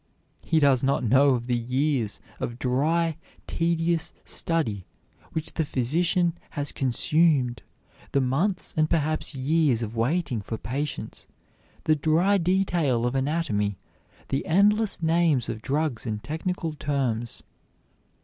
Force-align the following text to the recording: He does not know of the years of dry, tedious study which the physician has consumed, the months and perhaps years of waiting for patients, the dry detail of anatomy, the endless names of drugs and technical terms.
He 0.43 0.59
does 0.59 0.81
not 0.81 1.03
know 1.03 1.35
of 1.35 1.45
the 1.45 1.55
years 1.55 2.19
of 2.39 2.57
dry, 2.57 3.17
tedious 3.45 4.13
study 4.25 4.87
which 5.33 5.53
the 5.53 5.63
physician 5.63 6.33
has 6.49 6.71
consumed, 6.71 7.61
the 8.11 8.19
months 8.19 8.73
and 8.75 8.89
perhaps 8.89 9.35
years 9.35 9.83
of 9.83 9.95
waiting 9.95 10.41
for 10.41 10.57
patients, 10.57 11.27
the 11.83 11.95
dry 11.95 12.39
detail 12.39 13.05
of 13.05 13.13
anatomy, 13.13 13.77
the 14.29 14.43
endless 14.47 15.03
names 15.03 15.47
of 15.49 15.61
drugs 15.61 16.07
and 16.07 16.23
technical 16.23 16.73
terms. 16.73 17.43